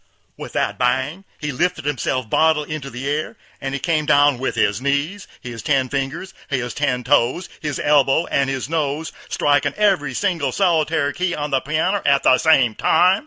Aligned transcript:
With 0.35 0.53
that 0.53 0.79
bang! 0.79 1.25
he 1.39 1.51
lifted 1.51 1.85
himself 1.85 2.27
bodily 2.27 2.73
into 2.73 2.89
the 2.89 3.05
a'r, 3.07 3.35
and 3.61 3.75
he 3.75 3.79
come 3.79 4.07
down 4.07 4.39
with 4.39 4.55
his 4.55 4.81
knees, 4.81 5.27
his 5.41 5.61
ten 5.61 5.89
fingers, 5.89 6.33
his 6.49 6.73
ten 6.73 7.03
toes, 7.03 7.49
his 7.59 7.77
elbows, 7.79 8.27
and 8.31 8.49
his 8.49 8.67
nose, 8.67 9.11
striking 9.29 9.73
every 9.75 10.15
single 10.15 10.51
solitary 10.51 11.13
key 11.13 11.35
on 11.35 11.51
the 11.51 11.61
pianner 11.61 12.01
at 12.03 12.23
the 12.23 12.39
same 12.39 12.73
time. 12.73 13.19